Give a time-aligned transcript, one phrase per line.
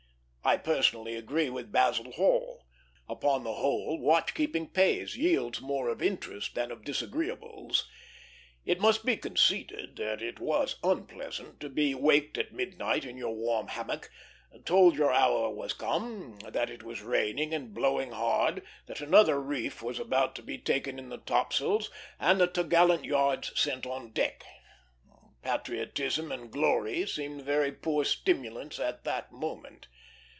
[0.43, 2.65] I personally agree with Basil Hall;
[3.07, 7.87] upon the whole, watch keeping pays, yields more of interest than of disagreeables.
[8.65, 13.35] It must be conceded that it was unpleasant to be waked at midnight in your
[13.35, 14.09] warm hammock,
[14.65, 19.83] told your hour was come, that it was raining and blowing hard, that another reef
[19.83, 24.43] was about to be taken in the topsails and the topgallant yards sent on deck.
[25.43, 29.87] Patriotism and glory seemed very poor stimulants at that moment.